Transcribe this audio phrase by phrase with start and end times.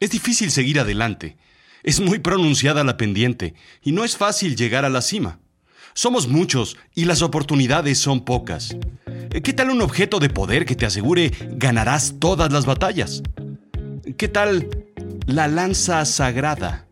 [0.00, 1.36] Es difícil seguir adelante.
[1.82, 5.40] Es muy pronunciada la pendiente y no es fácil llegar a la cima.
[5.94, 8.76] Somos muchos y las oportunidades son pocas.
[9.42, 13.22] ¿Qué tal un objeto de poder que te asegure ganarás todas las batallas?
[14.16, 14.68] ¿Qué tal
[15.26, 16.86] la lanza sagrada?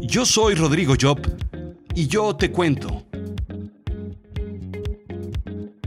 [0.00, 1.20] Yo soy Rodrigo Job
[1.94, 3.06] y yo te cuento.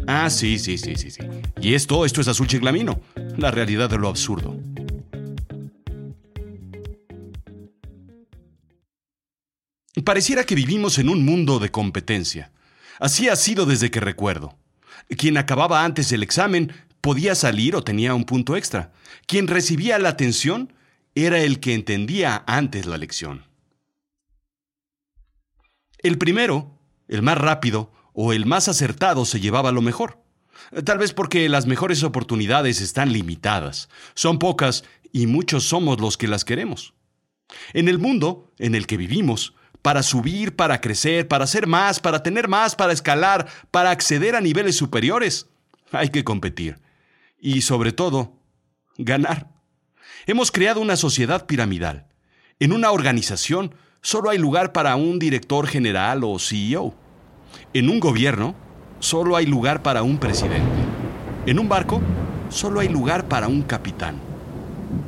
[0.05, 1.21] Ah, sí, sí, sí, sí, sí.
[1.59, 2.99] Y esto, esto es azul chiclamino,
[3.37, 4.66] la realidad de lo absurdo.
[10.07, 12.53] Pareciera que vivimos en un mundo de competencia.
[12.97, 14.57] Así ha sido desde que recuerdo.
[15.09, 16.71] Quien acababa antes el examen
[17.01, 18.93] podía salir o tenía un punto extra.
[19.25, 20.71] Quien recibía la atención
[21.13, 23.43] era el que entendía antes la lección.
[25.97, 30.23] El primero, el más rápido o el más acertado se llevaba lo mejor.
[30.85, 36.29] Tal vez porque las mejores oportunidades están limitadas, son pocas y muchos somos los que
[36.29, 36.93] las queremos.
[37.73, 39.53] En el mundo en el que vivimos,
[39.87, 44.41] para subir, para crecer, para hacer más, para tener más, para escalar, para acceder a
[44.41, 45.47] niveles superiores.
[45.93, 46.77] Hay que competir.
[47.39, 48.33] Y sobre todo,
[48.97, 49.47] ganar.
[50.25, 52.05] Hemos creado una sociedad piramidal.
[52.59, 56.93] En una organización solo hay lugar para un director general o CEO.
[57.73, 58.55] En un gobierno
[58.99, 60.81] solo hay lugar para un presidente.
[61.45, 62.01] En un barco
[62.49, 64.19] solo hay lugar para un capitán.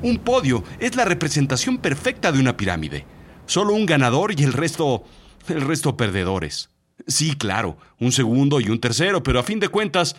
[0.03, 3.18] Un podio es la representación perfecta de una pirámide
[3.49, 5.03] Solo un ganador y el resto.
[5.47, 6.69] el resto perdedores.
[7.07, 10.15] Sí, claro, un segundo y un tercero, pero a fin de cuentas,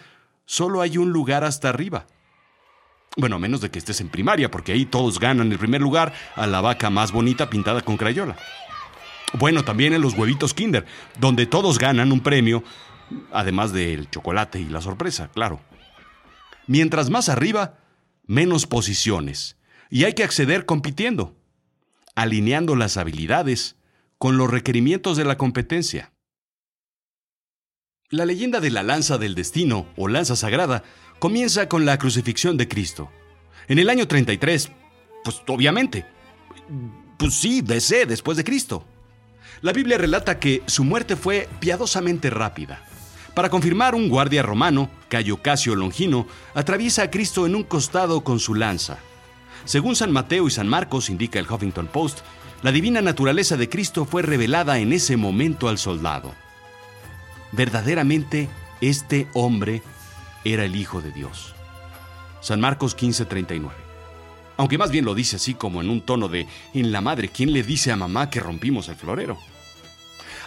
[0.47, 2.09] solo hay un lugar hasta arriba.
[3.17, 6.13] Bueno, a menos de que estés en primaria, porque ahí todos ganan el primer lugar
[6.35, 8.37] a la vaca más bonita pintada con crayola.
[9.35, 10.85] Bueno, también en los huevitos Kinder,
[11.21, 12.65] donde todos ganan un premio,
[13.31, 15.61] además del chocolate y la sorpresa, claro.
[16.67, 17.79] Mientras más arriba,
[18.27, 19.57] menos posiciones.
[19.89, 21.37] Y hay que acceder compitiendo
[22.21, 23.77] alineando las habilidades
[24.19, 26.13] con los requerimientos de la competencia.
[28.11, 30.85] La leyenda de la lanza del destino o lanza sagrada
[31.19, 33.11] comienza con la crucifixión de Cristo.
[33.69, 34.71] En el año 33,
[35.25, 36.05] pues obviamente,
[37.19, 38.85] pues sí, DC, después de Cristo.
[39.63, 42.85] La Biblia relata que su muerte fue piadosamente rápida.
[43.35, 48.41] Para confirmar, un guardia romano, Cayo Casio Longino, atraviesa a Cristo en un costado con
[48.41, 48.99] su lanza.
[49.65, 52.21] Según San Mateo y San Marcos, indica el Huffington Post,
[52.63, 56.35] la divina naturaleza de Cristo fue revelada en ese momento al soldado.
[57.53, 58.49] Verdaderamente,
[58.81, 59.83] este hombre
[60.45, 61.55] era el Hijo de Dios.
[62.41, 63.71] San Marcos 15:39.
[64.57, 67.53] Aunque más bien lo dice así como en un tono de, en la madre, ¿quién
[67.53, 69.39] le dice a mamá que rompimos el florero?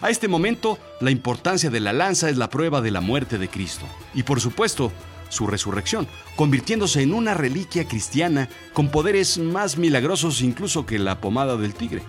[0.01, 3.47] A este momento, la importancia de la lanza es la prueba de la muerte de
[3.47, 3.85] Cristo.
[4.13, 4.91] Y por supuesto,
[5.33, 11.57] su resurrección, convirtiéndose en una reliquia cristiana con poderes más milagrosos incluso que la pomada
[11.57, 12.03] del tigre.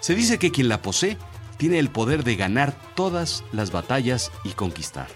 [0.00, 1.16] Se dice que quien la posee
[1.56, 5.08] tiene el poder de ganar todas las batallas y conquistar.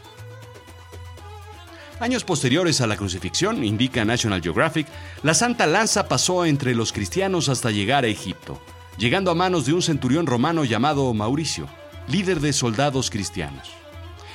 [2.00, 4.86] Años posteriores a la crucifixión, indica National Geographic,
[5.22, 8.58] la Santa Lanza pasó entre los cristianos hasta llegar a Egipto,
[8.96, 11.68] llegando a manos de un centurión romano llamado Mauricio,
[12.08, 13.68] líder de soldados cristianos.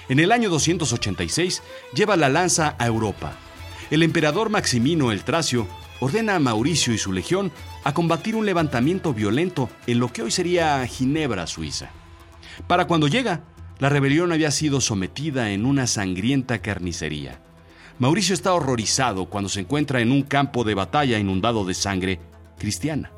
[0.07, 3.33] En el año 286 lleva la lanza a Europa.
[3.89, 5.67] El emperador Maximino el Tracio
[5.99, 7.51] ordena a Mauricio y su legión
[7.83, 11.89] a combatir un levantamiento violento en lo que hoy sería Ginebra, Suiza.
[12.67, 13.41] Para cuando llega,
[13.79, 17.41] la rebelión había sido sometida en una sangrienta carnicería.
[17.97, 22.19] Mauricio está horrorizado cuando se encuentra en un campo de batalla inundado de sangre
[22.59, 23.11] cristiana.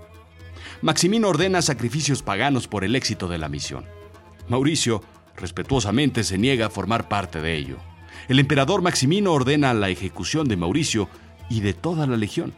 [0.82, 3.86] Maximino ordena sacrificios paganos por el éxito de la misión.
[4.48, 5.02] Mauricio
[5.38, 7.78] respetuosamente se niega a formar parte de ello.
[8.28, 11.10] El emperador Maximino ordena la ejecución de Mauricio
[11.50, 12.54] y de toda la legión,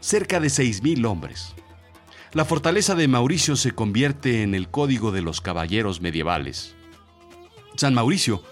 [0.00, 1.54] cerca de 6.000 hombres.
[2.32, 6.74] La fortaleza de Mauricio se convierte en el código de los caballeros medievales.
[7.76, 8.42] San Mauricio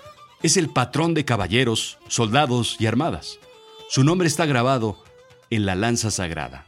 [0.42, 3.38] es el patrón de caballeros, soldados y armadas.
[3.88, 5.02] Su nombre está grabado
[5.50, 6.66] en la lanza sagrada.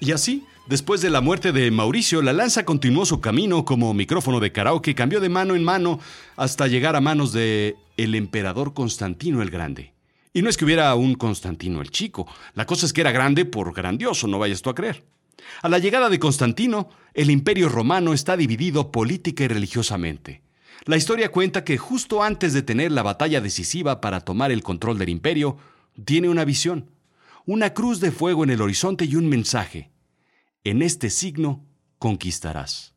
[0.00, 4.40] Y así, Después de la muerte de Mauricio, la lanza continuó su camino como micrófono
[4.40, 6.00] de karaoke, cambió de mano en mano
[6.34, 9.92] hasta llegar a manos de el emperador Constantino el Grande.
[10.32, 13.44] Y no es que hubiera un Constantino el Chico, la cosa es que era grande
[13.44, 15.04] por grandioso, no vayas tú a creer.
[15.62, 20.42] A la llegada de Constantino, el imperio romano está dividido política y religiosamente.
[20.84, 24.98] La historia cuenta que justo antes de tener la batalla decisiva para tomar el control
[24.98, 25.58] del imperio,
[26.04, 26.90] tiene una visión,
[27.44, 29.90] una cruz de fuego en el horizonte y un mensaje
[30.70, 31.64] en este signo
[31.98, 32.94] conquistarás.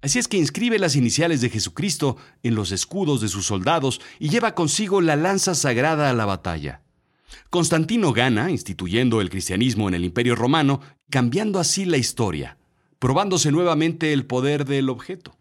[0.00, 4.28] Así es que inscribe las iniciales de Jesucristo en los escudos de sus soldados y
[4.28, 6.82] lleva consigo la lanza sagrada a la batalla.
[7.50, 12.56] Constantino gana, instituyendo el cristianismo en el Imperio Romano, cambiando así la historia,
[12.98, 15.36] probándose nuevamente el poder del objeto.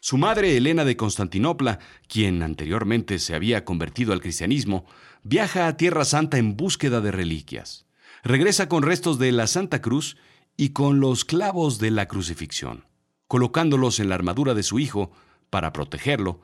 [0.00, 1.78] Su madre, Helena de Constantinopla,
[2.08, 4.86] quien anteriormente se había convertido al cristianismo,
[5.22, 7.86] viaja a Tierra Santa en búsqueda de reliquias.
[8.22, 10.16] Regresa con restos de la Santa Cruz
[10.56, 12.86] y con los clavos de la crucifixión,
[13.28, 15.10] colocándolos en la armadura de su hijo
[15.50, 16.40] para protegerlo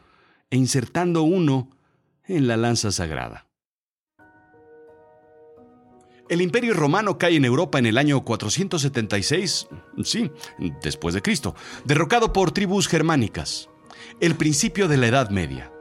[0.50, 1.70] e insertando uno
[2.25, 3.47] en la lanza sagrada.
[6.29, 9.69] El imperio romano cae en Europa en el año 476,
[10.05, 10.31] sí,
[10.82, 11.55] después de Cristo,
[11.85, 13.69] derrocado por tribus germánicas.
[14.20, 15.73] El principio de la Edad Media.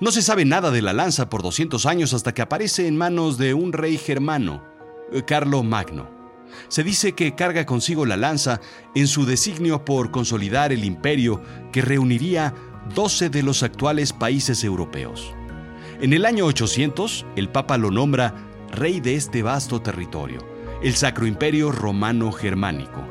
[0.00, 3.38] No se sabe nada de la lanza por 200 años hasta que aparece en manos
[3.38, 4.64] de un rey germano,
[5.26, 6.23] Carlo Magno.
[6.68, 8.60] Se dice que carga consigo la lanza
[8.94, 11.40] en su designio por consolidar el imperio
[11.72, 12.54] que reuniría
[12.94, 15.34] 12 de los actuales países europeos.
[16.00, 18.34] En el año 800, el Papa lo nombra
[18.72, 20.46] rey de este vasto territorio,
[20.82, 23.06] el Sacro Imperio Romano Germánico.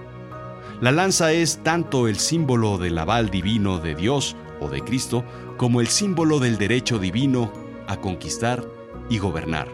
[0.81, 5.24] La lanza es tanto el símbolo del aval divino de Dios o de Cristo
[5.57, 7.54] como el símbolo del derecho divino
[7.88, 8.63] a conquistar
[9.10, 9.69] y gobernar,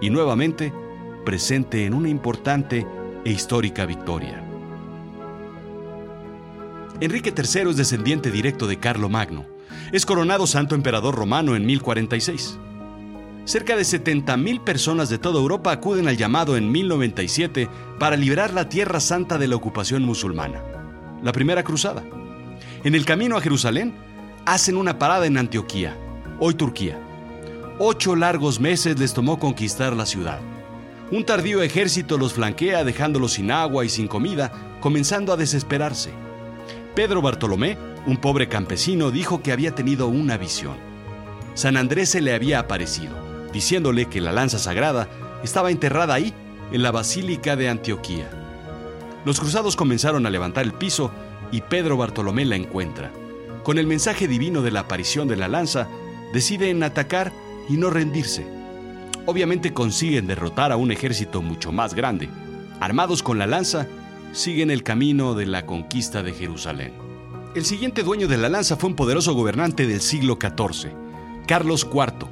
[0.00, 0.72] y nuevamente
[1.24, 2.86] presente en una importante
[3.26, 4.40] e histórica victoria.
[7.00, 9.44] Enrique III es descendiente directo de Carlo Magno.
[9.90, 12.56] Es coronado santo emperador romano en 1046.
[13.44, 17.68] Cerca de 70.000 personas de toda Europa acuden al llamado en 1097
[17.98, 20.62] para liberar la Tierra Santa de la ocupación musulmana,
[21.20, 22.04] la primera cruzada.
[22.84, 23.92] En el camino a Jerusalén,
[24.44, 25.96] hacen una parada en Antioquía,
[26.38, 26.96] hoy Turquía.
[27.80, 30.38] Ocho largos meses les tomó conquistar la ciudad.
[31.10, 36.10] Un tardío ejército los flanquea dejándolos sin agua y sin comida, comenzando a desesperarse.
[36.94, 40.76] Pedro Bartolomé, un pobre campesino, dijo que había tenido una visión.
[41.54, 43.26] San Andrés se le había aparecido
[43.56, 45.08] diciéndole que la lanza sagrada
[45.42, 46.34] estaba enterrada ahí,
[46.72, 48.28] en la Basílica de Antioquía.
[49.24, 51.10] Los cruzados comenzaron a levantar el piso
[51.50, 53.10] y Pedro Bartolomé la encuentra.
[53.62, 55.88] Con el mensaje divino de la aparición de la lanza,
[56.34, 57.32] deciden atacar
[57.70, 58.46] y no rendirse.
[59.26, 62.28] Obviamente consiguen derrotar a un ejército mucho más grande.
[62.78, 63.88] Armados con la lanza,
[64.32, 66.92] siguen el camino de la conquista de Jerusalén.
[67.56, 70.90] El siguiente dueño de la lanza fue un poderoso gobernante del siglo XIV,
[71.46, 72.28] Carlos IV,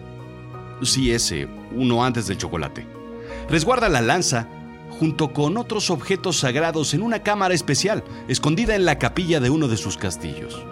[0.82, 2.86] sí ese, uno antes del chocolate.
[3.48, 4.48] Resguarda la lanza
[5.00, 9.66] junto con otros objetos sagrados en una cámara especial, escondida en la capilla de uno
[9.66, 10.64] de sus castillos.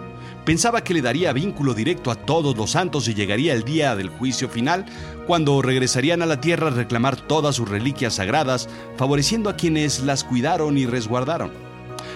[0.45, 4.09] Pensaba que le daría vínculo directo a todos los santos y llegaría el día del
[4.09, 4.85] juicio final,
[5.25, 8.67] cuando regresarían a la tierra a reclamar todas sus reliquias sagradas,
[8.97, 11.51] favoreciendo a quienes las cuidaron y resguardaron.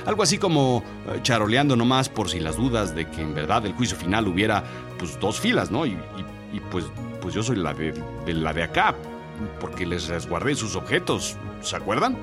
[0.06, 3.74] Algo así como eh, charoleando nomás por si las dudas de que en verdad el
[3.74, 4.64] juicio final hubiera
[4.98, 5.86] pues dos filas, ¿no?
[5.86, 5.98] y
[6.72, 6.86] pues
[7.28, 7.94] pues yo soy la de,
[8.28, 8.96] la de acá,
[9.60, 12.18] porque les resguardé sus objetos, ¿se acuerdan?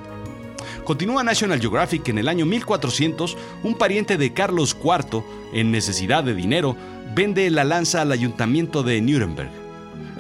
[0.85, 5.23] Continúa National Geographic en el año 1400, un pariente de Carlos IV,
[5.53, 6.77] en necesidad de dinero,
[7.15, 9.51] vende la lanza al ayuntamiento de Nuremberg.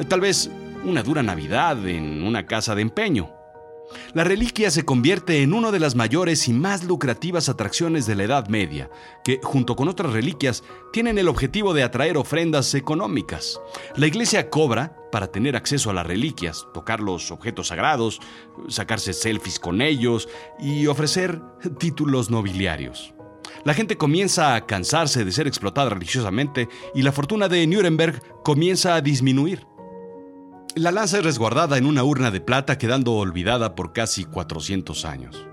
[0.09, 0.51] Tal vez
[0.85, 3.34] una dura Navidad en una casa de empeño.
[4.15, 8.25] La reliquia se convierte en una de las mayores y más lucrativas atracciones de la
[8.25, 8.91] Edad Media,
[9.25, 10.63] que, junto con otras reliquias,
[10.93, 13.61] tienen el objetivo de atraer ofrendas económicas.
[13.97, 18.21] La iglesia cobra para tener acceso a las reliquias, tocar los objetos sagrados,
[18.69, 21.41] sacarse selfies con ellos y ofrecer
[21.79, 23.15] títulos nobiliarios.
[23.65, 28.95] La gente comienza a cansarse de ser explotada religiosamente y la fortuna de Nuremberg comienza
[28.95, 29.67] a disminuir.
[30.77, 35.47] La lanza es resguardada en una urna de plata quedando olvidada por casi 400 años.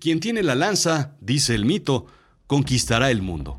[0.00, 2.06] Quien tiene la lanza, dice el mito,
[2.46, 3.56] conquistará el mundo.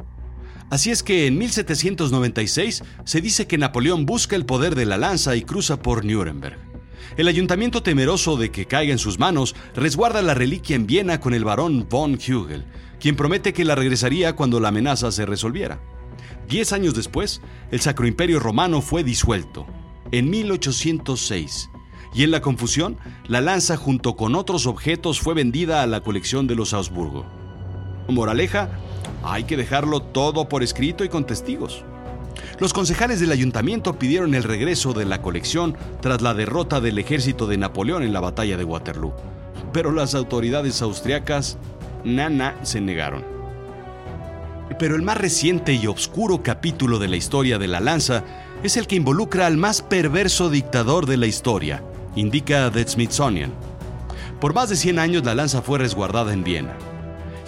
[0.70, 5.36] Así es que en 1796 se dice que Napoleón busca el poder de la lanza
[5.36, 6.58] y cruza por Nuremberg.
[7.18, 11.34] El ayuntamiento temeroso de que caiga en sus manos resguarda la reliquia en Viena con
[11.34, 12.66] el barón von Hügel,
[13.02, 15.82] quien promete que la regresaría cuando la amenaza se resolviera.
[16.48, 19.66] Diez años después, el Sacro Imperio Romano fue disuelto,
[20.12, 21.70] en 1806,
[22.14, 22.98] y en la confusión,
[23.28, 27.25] la lanza junto con otros objetos fue vendida a la colección de los Habsburgo.
[28.08, 28.70] Moraleja,
[29.24, 31.84] hay que dejarlo todo por escrito y con testigos.
[32.60, 37.48] Los concejales del ayuntamiento pidieron el regreso de la colección tras la derrota del ejército
[37.48, 39.14] de Napoleón en la batalla de Waterloo,
[39.74, 41.58] pero las autoridades austriacas,
[42.04, 43.35] nana, se negaron.
[44.80, 48.24] Pero el más reciente y oscuro capítulo de la historia de la lanza
[48.64, 51.84] es el que involucra al más perverso dictador de la historia,
[52.16, 53.54] indica The Smithsonian.
[54.42, 56.76] Por más de 100 años la lanza fue resguardada en Viena.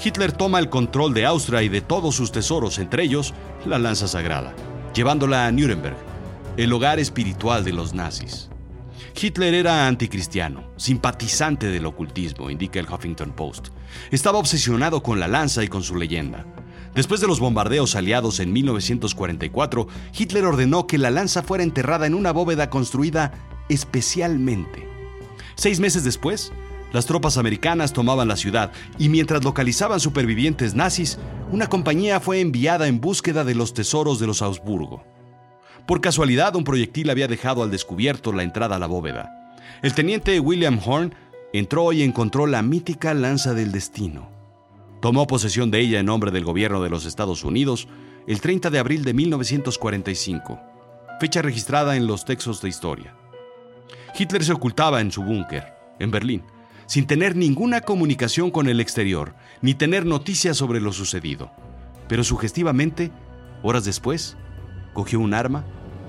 [0.04, 3.34] Hitler toma el control de Austria y de todos sus tesoros, entre ellos
[3.66, 4.54] la lanza sagrada.
[4.94, 5.96] llevándola a Nuremberg,
[6.56, 8.50] el hogar espiritual de los nazis.
[9.20, 13.68] Hitler era anticristiano, simpatizante del ocultismo, indica el Huffington Post.
[14.10, 16.48] Estaba obsesionado con la lanza y con su leyenda.
[16.98, 19.88] Después de los bombardeos aliados en 1944,
[20.18, 23.34] Hitler ordenó que la lanza fuera enterrada en una bóveda construida
[23.70, 24.90] especialmente.
[25.54, 26.52] Seis meses después,
[26.94, 31.20] las tropas americanas tomaban la ciudad y mientras localizaban supervivientes nazis,
[31.52, 35.04] una compañía fue enviada en búsqueda de los tesoros de los Augsburgo.
[35.86, 39.54] Por casualidad, un proyectil había dejado al descubierto la entrada a la bóveda.
[39.84, 41.14] El teniente William Horn
[41.54, 44.37] entró y encontró la mítica lanza del destino.
[45.02, 47.88] Tomó posesión de ella en nombre del gobierno de los Estados Unidos
[48.28, 50.60] el 30 de abril de 1945,
[51.20, 53.16] fecha registrada en los textos de historia.
[54.18, 56.44] Hitler se ocultaba en su búnker, en Berlín,
[56.88, 61.52] sin tener ninguna comunicación con el exterior, ni tener noticias sobre lo sucedido.
[62.08, 63.12] Pero sugestivamente,
[63.62, 64.36] horas después,
[64.94, 65.64] cogió un arma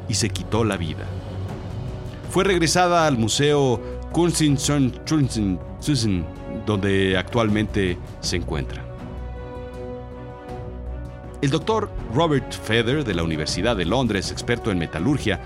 [0.08, 1.06] y se quitó la vida.
[2.30, 3.82] Fue regresada al Museo
[6.68, 8.84] donde actualmente se encuentra.
[11.40, 15.40] El doctor Robert Feather de la Universidad de Londres, experto en metalurgia,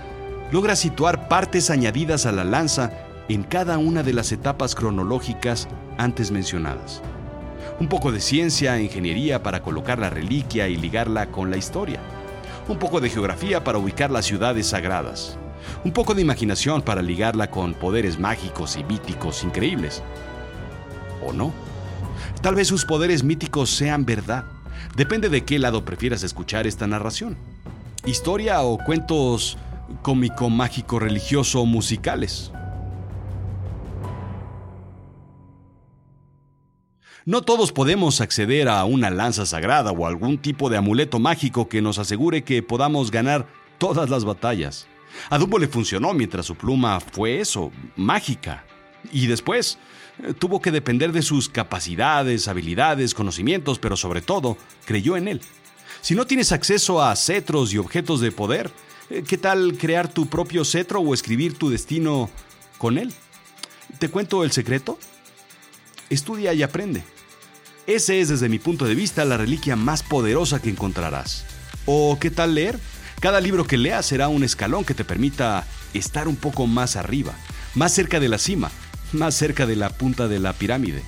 [0.51, 2.91] logra situar partes añadidas a la lanza
[3.29, 7.01] en cada una de las etapas cronológicas antes mencionadas.
[7.79, 12.01] Un poco de ciencia e ingeniería para colocar la reliquia y ligarla con la historia.
[12.67, 15.37] Un poco de geografía para ubicar las ciudades sagradas.
[15.85, 20.03] Un poco de imaginación para ligarla con poderes mágicos y míticos increíbles.
[21.25, 21.53] ¿O no?
[22.41, 24.45] Tal vez sus poderes míticos sean verdad.
[24.95, 27.37] Depende de qué lado prefieras escuchar esta narración.
[28.05, 29.57] Historia o cuentos
[30.01, 32.51] cómico, mágico, religioso o musicales.
[37.25, 41.81] No todos podemos acceder a una lanza sagrada o algún tipo de amuleto mágico que
[41.81, 44.87] nos asegure que podamos ganar todas las batallas.
[45.29, 48.65] A Dumbo le funcionó mientras su pluma fue eso, mágica.
[49.11, 49.77] Y después
[50.23, 55.41] eh, tuvo que depender de sus capacidades, habilidades, conocimientos, pero sobre todo creyó en él.
[56.01, 58.71] Si no tienes acceso a cetros y objetos de poder,
[59.09, 62.29] eh, ¿qué tal crear tu propio cetro o escribir tu destino
[62.77, 63.13] con él?
[63.99, 64.99] ¿Te cuento el secreto?
[66.09, 67.03] Estudia y aprende.
[67.87, 71.45] Ese es desde mi punto de vista la reliquia más poderosa que encontrarás.
[71.85, 72.79] ¿O qué tal leer?
[73.19, 77.33] Cada libro que leas será un escalón que te permita estar un poco más arriba,
[77.75, 78.71] más cerca de la cima,
[79.13, 81.03] más cerca de la punta de la pirámide.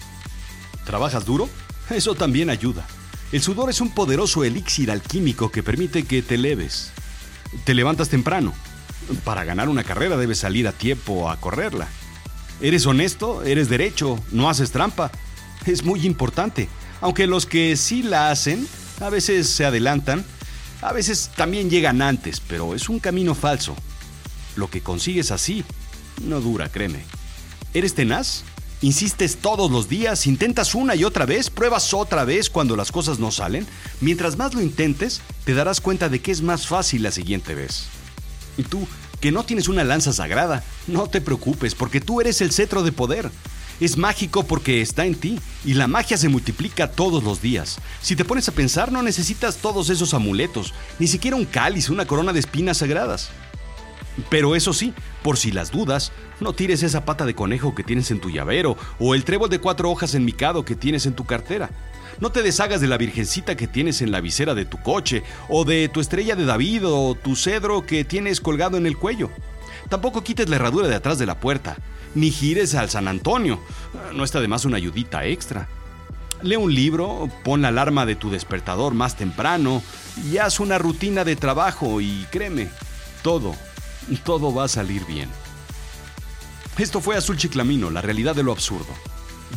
[0.85, 1.49] ¿Trabajas duro?
[1.89, 2.85] Eso también ayuda.
[3.31, 6.91] El sudor es un poderoso elixir alquímico que permite que te eleves.
[7.63, 8.53] Te levantas temprano.
[9.23, 11.87] Para ganar una carrera debes salir a tiempo a correrla.
[12.61, 13.43] ¿Eres honesto?
[13.43, 14.23] ¿Eres derecho?
[14.31, 15.11] ¿No haces trampa?
[15.65, 16.69] es muy importante.
[17.01, 18.67] Aunque los que sí la hacen,
[19.01, 20.23] a veces se adelantan,
[20.81, 23.75] a veces también llegan antes, pero es un camino falso.
[24.55, 25.63] Lo que consigues así
[26.23, 27.03] no dura, créeme.
[27.75, 28.43] ¿Eres tenaz?
[28.81, 30.27] ¿Insistes todos los días?
[30.27, 31.49] ¿Intentas una y otra vez?
[31.49, 33.67] ¿Pruebas otra vez cuando las cosas no salen?
[33.99, 37.87] Mientras más lo intentes, te darás cuenta de que es más fácil la siguiente vez.
[38.55, 38.87] Y tú,
[39.19, 42.93] que no tienes una lanza sagrada, no te preocupes, porque tú eres el cetro de
[42.93, 43.29] poder.
[43.81, 47.79] Es mágico porque está en ti y la magia se multiplica todos los días.
[48.01, 52.07] Si te pones a pensar, no necesitas todos esos amuletos, ni siquiera un cáliz, una
[52.07, 53.31] corona de espinas sagradas.
[54.29, 54.93] Pero eso sí,
[55.23, 58.77] por si las dudas, no tires esa pata de conejo que tienes en tu llavero
[58.99, 61.69] o el trébol de cuatro hojas enmicado que tienes en tu cartera.
[62.19, 65.65] No te deshagas de la virgencita que tienes en la visera de tu coche o
[65.65, 69.29] de tu estrella de David o tu cedro que tienes colgado en el cuello.
[69.89, 71.77] Tampoco quites la herradura de atrás de la puerta
[72.15, 73.59] ni gires al San Antonio.
[74.13, 75.67] No está de más una ayudita extra.
[76.41, 79.83] Lee un libro, pon la alarma de tu despertador más temprano
[80.29, 82.69] y haz una rutina de trabajo y créeme,
[83.21, 83.55] todo,
[84.17, 85.29] todo va a salir bien.
[86.77, 88.93] Esto fue Azul Chiclamino, la realidad de lo absurdo.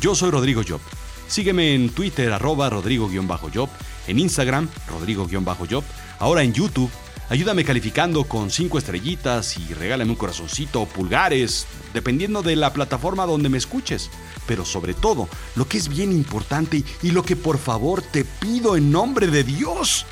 [0.00, 0.81] Yo soy Rodrigo Job.
[1.26, 3.69] Sígueme en Twitter arroba rodrigo-job,
[4.07, 5.85] en Instagram rodrigo-job,
[6.19, 6.90] ahora en YouTube
[7.31, 13.26] Ayúdame calificando con 5 estrellitas y regálame un corazoncito o pulgares, dependiendo de la plataforma
[13.26, 14.11] donde me escuches.
[14.47, 18.76] Pero sobre todo, lo que es bien importante y lo que por favor te pido
[18.76, 20.07] en nombre de Dios,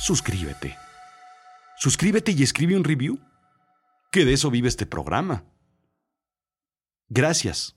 [0.00, 0.83] suscríbete.
[1.76, 3.20] Suscríbete y escribe un review.
[4.10, 5.44] Que de eso vive este programa.
[7.08, 7.76] Gracias.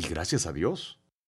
[0.00, 0.98] Y gracias a Dios.